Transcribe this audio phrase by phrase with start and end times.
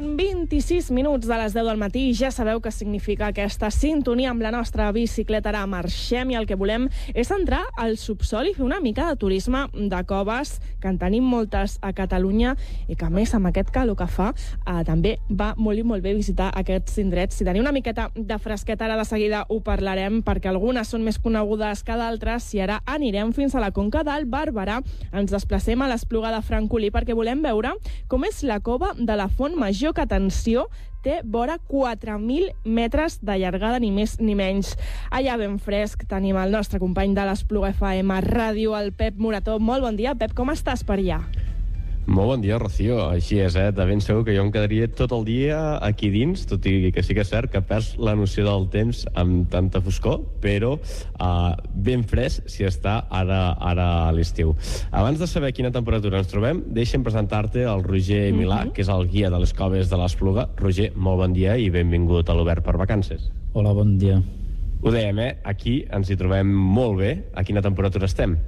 [0.00, 4.30] i 6 minuts de les 10 del matí i ja sabeu que significa aquesta sintonia
[4.30, 5.50] amb la nostra bicicleta.
[5.50, 9.18] Ara marxem i el que volem és entrar al subsol i fer una mica de
[9.20, 12.54] turisme de coves, que en tenim moltes a Catalunya
[12.88, 16.02] i que, a més, amb aquest calor que fa, eh, també va molt i molt
[16.02, 17.36] bé visitar aquests indrets.
[17.36, 21.20] Si teniu una miqueta de fresqueta, ara de seguida ho parlarem, perquè algunes són més
[21.20, 24.80] conegudes que d'altres, i ara anirem fins a la Conca del Barberà.
[25.12, 27.74] Ens desplacem a l'Espluga de Francolí perquè volem veure
[28.08, 30.68] com és la cova de la Font Major, que, atenció,
[31.04, 34.74] té vora 4.000 metres de llargada, ni més ni menys.
[35.10, 39.58] Allà ben fresc tenim el nostre company de l'Espluga FM Ràdio, el Pep Morató.
[39.58, 41.22] Molt bon dia, Pep, com estàs per allà?
[42.06, 42.96] Molt bon dia, Rocío.
[43.12, 43.68] Així és, eh?
[43.76, 47.04] De ben segur que jo em quedaria tot el dia aquí dins, tot i que
[47.04, 51.52] sí que és cert que perds la noció del temps amb tanta foscor, però uh,
[51.74, 54.56] ben fresc si està ara, ara a l'estiu.
[54.90, 58.72] Abans de saber quina temperatura ens trobem, deixa'm presentar-te el Roger Milà, mm -hmm.
[58.72, 60.48] que és el guia de les coves de l'Espluga.
[60.56, 63.30] Roger, molt bon dia i benvingut a l'Obert per Vacances.
[63.52, 64.22] Hola, bon dia.
[64.82, 65.36] Ho dèiem, eh?
[65.44, 67.24] Aquí ens hi trobem molt bé.
[67.34, 68.38] A quina temperatura estem?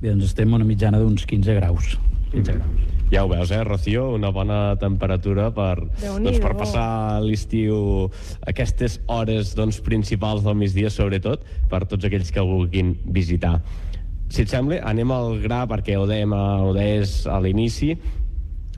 [0.00, 1.98] Bé, doncs estem a una mitjana d'uns 15 graus.
[2.32, 2.86] 15 graus.
[3.10, 4.12] Ja ho veus, eh, Rocío?
[4.14, 8.06] Una bona temperatura per, doncs, per passar l'estiu
[8.46, 13.56] aquestes hores doncs, principals del migdia, sobretot, per tots aquells que vulguin visitar.
[14.30, 17.96] Si et sembla, anem al gra, perquè ho dèiem, ho deies a l'inici,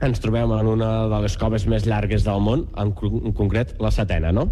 [0.01, 3.93] ens trobem en una de les coves més llargues del món, en, en concret la
[3.93, 4.49] setena, no?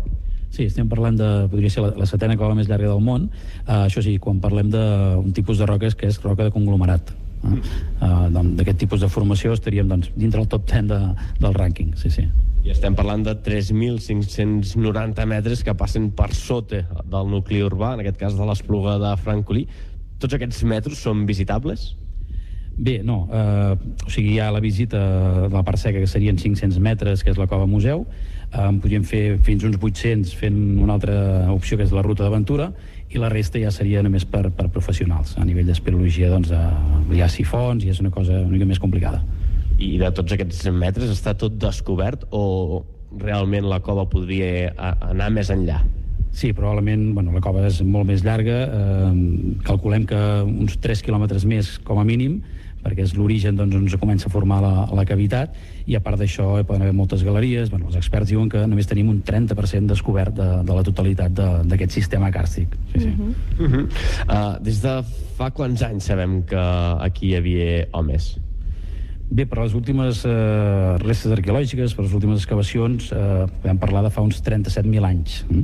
[0.51, 3.29] Sí, estem parlant de, podria ser la, la setena cova més llarga del món.
[3.63, 7.15] Uh, això sí, quan parlem d'un tipus de roques que és roca de conglomerat.
[7.41, 10.99] Uh, D'aquest tipus de formació estaríem doncs, dintre el top 10 de,
[11.41, 12.27] del rànquing, sí, sí.
[12.61, 18.19] I estem parlant de 3.590 metres que passen per sota del nucli urbà, en aquest
[18.21, 19.65] cas de l'Espluga de Francolí.
[20.21, 21.95] Tots aquests metres són visitables?
[22.77, 23.23] Bé, no.
[23.33, 25.01] Eh, o sigui, hi ha la visita
[25.47, 28.05] de la part seca, que serien 500 metres, que és la cova museu.
[28.51, 31.15] Eh, en podríem fer fins uns 800 fent una altra
[31.53, 32.71] opció, que és la ruta d'aventura,
[33.11, 35.37] i la resta ja seria només per, per professionals.
[35.39, 38.79] A nivell d'espeleologia, doncs, eh, hi ha sifons i és una cosa una mica més
[38.79, 39.23] complicada.
[39.81, 42.83] I de tots aquests metres està tot descobert o
[43.19, 45.81] realment la cova podria anar més enllà?
[46.31, 51.43] Sí, probablement bueno, la cova és molt més llarga, eh, calculem que uns 3 quilòmetres
[51.47, 52.39] més com a mínim,
[52.83, 55.55] perquè és l'origen doncs, on es comença a formar la, la cavitat,
[55.85, 57.71] i a part d'això hi poden haver moltes galeries.
[57.73, 61.33] Bueno, els experts diuen que només tenim un 30% descobert de, de la totalitat
[61.69, 62.77] d'aquest sistema càrstic.
[62.93, 63.09] Sí, sí.
[63.09, 63.65] Uh -huh.
[63.65, 63.85] Uh -huh.
[64.27, 65.01] Uh, des de
[65.37, 66.57] fa quants anys sabem que
[66.99, 68.37] aquí hi havia homes?
[69.31, 74.09] Bé, per les últimes eh, restes arqueològiques, per les últimes excavacions, eh, vam parlar de
[74.11, 75.61] fa uns 37.000 anys, eh?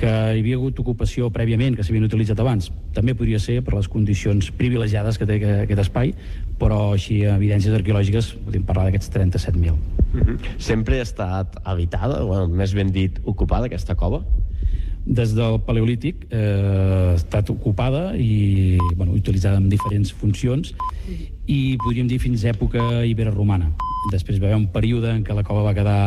[0.00, 2.70] que hi havia hagut ocupació prèviament, que s'havien utilitzat abans.
[2.96, 5.36] També podria ser per les condicions privilegiades que té
[5.66, 6.14] aquest espai,
[6.62, 9.76] però així evidències arqueològiques podem parlar d'aquests 37.000.
[9.76, 10.56] Mm -hmm.
[10.56, 14.24] Sempre ha estat habitada, o més ben dit, ocupada aquesta cova?
[15.10, 16.38] Des del Paleolític eh,
[17.10, 20.70] ha estat ocupada i bueno, utilitzada en diferents funcions
[21.50, 23.72] i podríem dir fins a època ibero-romana.
[24.12, 25.98] Després va haver un període en què la cova va quedar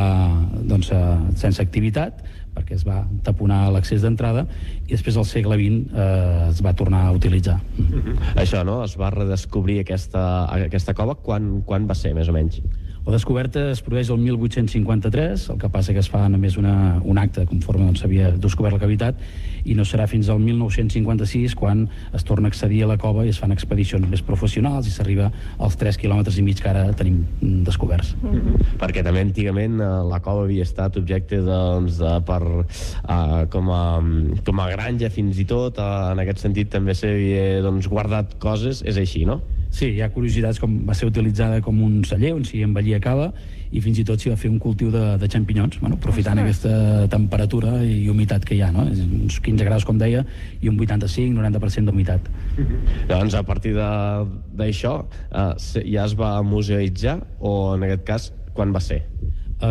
[0.69, 1.01] doncs, eh,
[1.41, 4.45] sense activitat perquè es va taponar l'accés d'entrada
[4.85, 7.59] i després al segle XX eh, es va tornar a utilitzar.
[7.77, 8.39] Mm -hmm.
[8.39, 8.83] Això, no?
[8.83, 12.61] Es va redescobrir aquesta, aquesta cova quan, quan va ser, més o menys?
[13.03, 17.17] La descoberta es produeix el 1853, el que passa que es fa només una, un
[17.19, 19.19] acte conforme doncs, s'havia descobert la cavitat
[19.67, 23.31] i no serà fins al 1956 quan es torna a accedir a la cova i
[23.33, 27.25] es fan expedicions més professionals i s'arriba als 3 quilòmetres i mig que ara tenim
[27.67, 28.15] descoberts.
[28.21, 28.77] Mm -hmm.
[28.79, 33.99] Perquè també antigament eh, la cova havia estat objecte doncs, de, per, uh, com, a,
[34.45, 38.81] com a granja fins i tot, uh, en aquest sentit també s'havia doncs, guardat coses,
[38.85, 39.41] és així, no?
[39.73, 43.31] Sí, hi ha curiositats com va ser utilitzada com un celler on s'hi envellia cava
[43.73, 46.59] i fins i tot s'hi va fer un cultiu de, de xampinyons, bueno, aprofitant Ostres.
[46.61, 48.85] aquesta temperatura i humitat que hi ha, no?
[48.85, 50.21] uns 15 graus, com deia,
[50.61, 52.29] i un 85-90% d'humitat.
[52.29, 53.07] Mm -hmm.
[53.09, 54.93] Doncs a partir d'això
[55.33, 59.01] eh, ja es va museïtzar o en aquest cas quan va ser?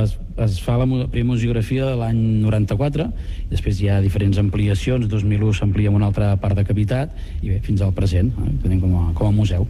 [0.01, 3.09] es, es fa la primera museografia l'any 94
[3.45, 7.13] i després hi ha diferents ampliacions 2001 s'amplia en una altra part de cavitat
[7.43, 9.67] i bé, fins al present eh, tenim com a, com a museu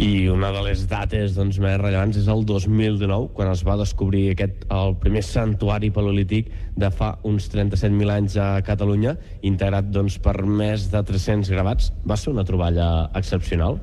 [0.00, 4.30] i una de les dates doncs, més rellevants és el 2019, quan es va descobrir
[4.32, 6.50] aquest, el primer santuari paleolític
[6.80, 9.16] de fa uns 37.000 anys a Catalunya,
[9.46, 11.92] integrat doncs, per més de 300 gravats.
[12.08, 13.78] Va ser una troballa excepcional?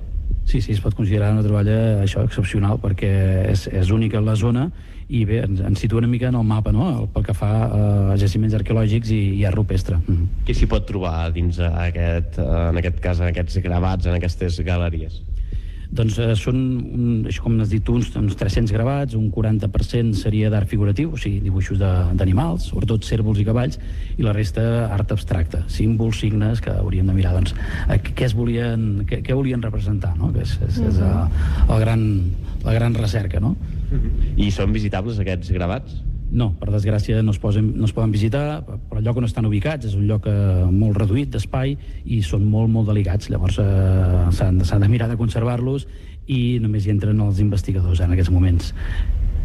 [0.48, 3.10] Sí, sí, es pot considerar una troballa això excepcional perquè
[3.52, 4.70] és, és única en la zona
[5.08, 7.06] i bé, ens, ens situa una mica en el mapa no?
[7.14, 10.00] pel que fa a jaciments arqueològics i, i art rupestre.
[10.00, 10.46] Mm -hmm.
[10.48, 15.22] Què s'hi pot trobar dins aquest, en aquest cas, en aquests gravats, en aquestes galeries?
[15.88, 20.18] Doncs eh, són, un, això com has dit tu, uns, uns 300 gravats, un 40%
[20.20, 23.80] seria d'art figuratiu, o sigui, dibuixos d'animals, sobretot cèrvols i cavalls,
[24.18, 27.56] i la resta art abstracte, símbols, signes, que hauríem de mirar doncs,
[27.88, 30.34] a què, es volien, què, què volien representar, no?
[30.36, 32.04] que és, és, és el, el gran,
[32.66, 33.42] la gran recerca.
[33.44, 33.56] No?
[34.36, 36.02] I són visitables aquests gravats?
[36.28, 39.48] No, per desgràcia no es, posen, no es poden visitar, però el lloc on estan
[39.48, 43.30] ubicats és un lloc eh, molt reduït d'espai i són molt, molt delicats.
[43.32, 45.88] Llavors eh, s'han de mirar de conservar-los
[46.28, 48.74] i només hi entren els investigadors en aquests moments.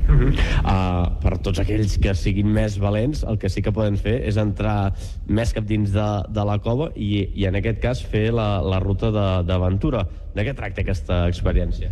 [0.03, 0.33] Uh -huh.
[0.35, 4.37] uh, per tots aquells que siguin més valents, el que sí que poden fer és
[4.37, 4.93] entrar
[5.29, 8.81] més cap dins de, de la cova i, i en aquest cas fer la, la
[8.81, 9.11] ruta
[9.43, 10.03] d'aventura.
[10.35, 11.91] De, de què tracta aquesta experiència?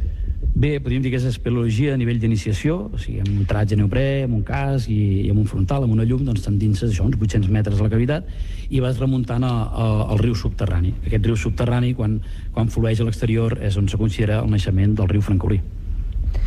[0.61, 4.27] Bé, podríem dir que és espeleologia a nivell d'iniciació, o sigui, amb un tratge neoprè,
[4.27, 7.17] amb un casc i, i amb un frontal, amb una llum, doncs t'endinses això, uns
[7.17, 8.29] 800 metres a la cavitat
[8.69, 10.93] i vas remuntant al riu subterrani.
[11.07, 12.21] Aquest riu subterrani, quan,
[12.53, 15.63] quan flueix a l'exterior, és on se considera el naixement del riu Francolí.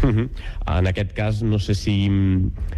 [0.04, 0.30] Uh -huh.
[0.78, 2.10] En aquest cas, no sé si,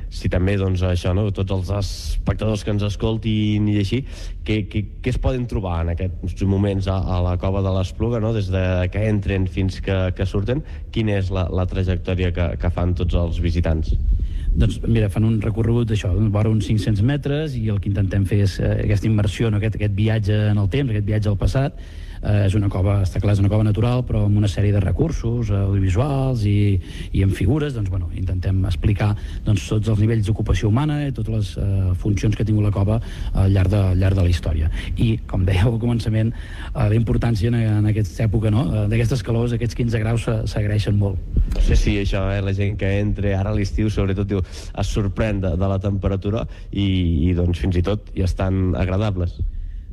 [0.10, 1.32] si també doncs, això, no?
[1.32, 4.06] tots els espectadors que ens escoltin i així,
[4.46, 8.20] què, què, què es poden trobar en aquests moments a, a la cova de l'Espluga,
[8.20, 8.34] no?
[8.34, 10.64] des de que entren fins que, que surten?
[10.92, 13.96] Quina és la, la trajectòria que, que fan tots els visitants?
[14.56, 18.40] Doncs mira, fan un recorregut d'això, vora uns 500 metres i el que intentem fer
[18.46, 19.58] és eh, aquesta immersió, no?
[19.58, 21.82] aquest, aquest viatge en el temps, aquest viatge al passat,
[22.26, 24.82] eh, és una cova, està clar, és una cova natural, però amb una sèrie de
[24.84, 26.58] recursos eh, audiovisuals i,
[27.14, 29.14] i amb figures, doncs, bueno, intentem explicar
[29.46, 32.74] doncs, tots els nivells d'ocupació humana i totes les eh, funcions que ha tingut la
[32.76, 33.00] cova
[33.34, 34.72] al llarg de, al llarg de la història.
[34.96, 38.68] I, com deia al començament, eh, la importància en, en aquesta època, no?
[38.72, 41.22] Eh, d'aquestes calors, aquests 15 graus s'agraeixen molt.
[41.56, 44.96] No sé si això, eh, la gent que entra ara a l'estiu, sobretot, diu, es
[44.96, 46.88] sorprèn de, de la temperatura i,
[47.30, 49.38] i doncs, fins i tot hi estan agradables.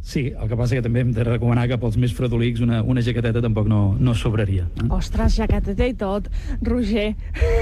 [0.03, 3.05] Sí, el que passa que també hem de recomanar que pels més fredolics una, una
[3.07, 4.65] jaqueteta tampoc no, no sobraria.
[4.83, 4.89] Eh?
[4.91, 6.27] Ostres, jaqueteta i tot.
[6.67, 7.13] Roger,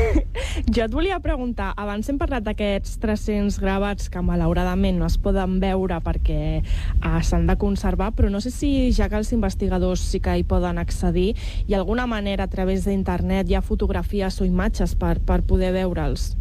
[0.75, 5.61] jo et volia preguntar, abans hem parlat d'aquests 300 gravats que malauradament no es poden
[5.61, 10.25] veure perquè eh, s'han de conservar, però no sé si ja que els investigadors sí
[10.25, 11.35] que hi poden accedir,
[11.69, 16.40] i alguna manera a través d'internet hi ha fotografies o imatges per, per poder veure'ls.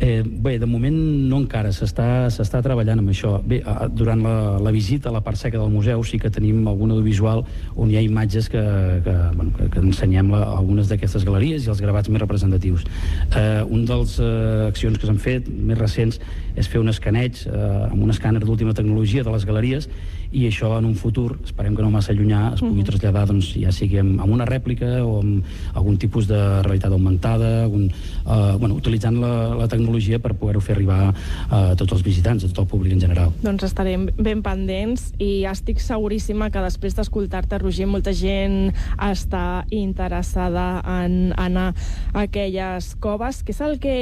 [0.00, 0.94] Eh, bé, de moment
[1.28, 3.36] no encara, s'està treballant amb això.
[3.42, 3.60] Bé,
[3.98, 7.44] durant la, la visita a la part seca del museu sí que tenim algun audiovisual
[7.76, 8.62] on hi ha imatges que,
[9.04, 12.86] que, bueno, que, que ensenyem la, algunes d'aquestes galeries i els gravats més representatius.
[13.32, 16.20] Eh, un dels eh, accions que s'han fet més recents
[16.58, 19.90] és fer un escaneig eh, amb un escàner d'última tecnologia de les galeries
[20.32, 23.72] i això en un futur, esperem que no massa llunyà, es pugui traslladar doncs, ja
[23.72, 28.76] sigui amb, amb una rèplica o amb algun tipus de realitat augmentada, algun, eh, bueno,
[28.76, 31.00] utilitzant la, la tecnologia per poder-ho fer arribar
[31.48, 33.32] a tots els visitants, a tot el públic en general.
[33.42, 38.74] Doncs estarem ben pendents i estic seguríssima que després d'escoltar-te, Roger, molta gent
[39.08, 41.70] està interessada en anar
[42.12, 43.42] a aquelles coves.
[43.44, 43.98] Què és el que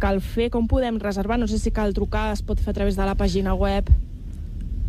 [0.00, 0.48] cal fer?
[0.54, 1.38] Com podem reservar?
[1.38, 3.92] No sé si cal trucar, es pot fer a través de la pàgina web.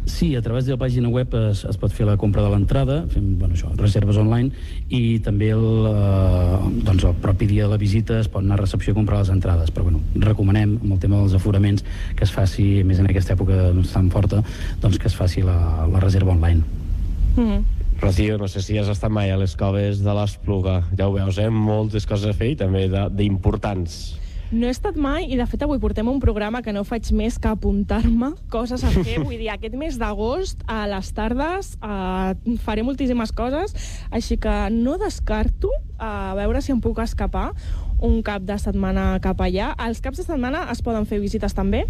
[0.09, 3.03] Sí, a través de la pàgina web es, es pot fer la compra de l'entrada,
[3.13, 4.49] fem bueno, això, reserves online,
[4.89, 8.63] i també el, eh, doncs el propi dia de la visita es pot anar a
[8.63, 9.69] recepció a comprar les entrades.
[9.71, 11.85] Però bueno, recomanem, amb el tema dels aforaments,
[12.17, 14.41] que es faci, més en aquesta època doncs, tan forta,
[14.81, 15.59] doncs que es faci la,
[15.93, 16.65] la reserva online.
[17.35, 17.61] Mm -hmm.
[18.01, 20.83] Rocío, no sé si has estat mai a les coves de l'Espluga.
[20.97, 21.49] Ja ho veus, eh?
[21.49, 24.17] Moltes coses a fer i també d'importants.
[24.49, 27.37] No he estat mai i, de fet, avui portem un programa que no faig més
[27.37, 29.19] que apuntar-me coses a fer.
[29.25, 33.75] Vull dir, aquest mes d'agost, a les tardes, eh, faré moltíssimes coses,
[34.09, 35.69] així que no descarto
[36.01, 37.51] a veure si em puc escapar
[38.01, 39.75] un cap de setmana cap allà.
[39.85, 41.85] Els caps de setmana es poden fer visites també?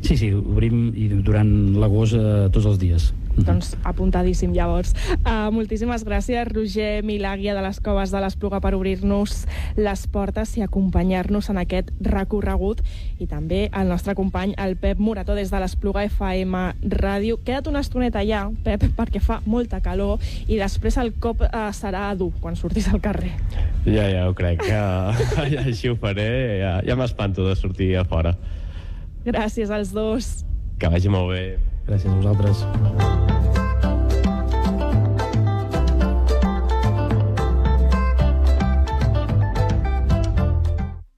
[0.00, 3.10] Sí, sí, obrim i durant l'agost eh, tots els dies.
[3.36, 4.90] Doncs apuntadíssim, llavors.
[5.22, 9.44] Uh, moltíssimes gràcies, Roger Milàguia de les Coves de l'Espluga, per obrir-nos
[9.78, 12.82] les portes i acompanyar-nos en aquest recorregut.
[13.22, 16.64] I també el nostre company, el Pep Morató, des de l'Espluga FM
[16.96, 17.38] Ràdio.
[17.44, 22.08] Queda't una estoneta allà, Pep, perquè fa molta calor i després el cop uh, serà
[22.18, 23.36] dur quan sortis al carrer.
[23.86, 24.66] Ja, ja ho crec.
[24.66, 25.14] Ja,
[25.54, 26.30] ja així ho faré.
[26.64, 28.34] Ja, ja m'espanto de sortir a fora.
[29.26, 30.30] Gràcies als dos.
[30.80, 31.44] Que vagi molt bé.
[31.88, 33.49] Gràcies a vosaltres.